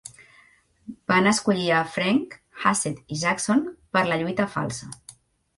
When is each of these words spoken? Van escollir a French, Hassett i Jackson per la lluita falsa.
Van 1.11 1.31
escollir 1.31 1.67
a 1.79 1.83
French, 1.97 2.33
Hassett 2.63 3.15
i 3.17 3.19
Jackson 3.27 3.63
per 3.99 4.07
la 4.09 4.21
lluita 4.23 4.49
falsa. 4.59 4.91